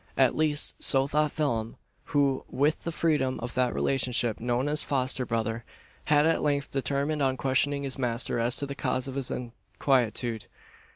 [0.17, 5.27] At least, so thought Phelim: who with the freedom of that relationship known as "foster
[5.27, 5.63] brother"
[6.05, 10.47] had at length determined on questioning his master as to the cause of his inquietude.